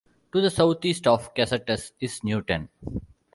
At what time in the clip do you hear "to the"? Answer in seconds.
0.33-0.49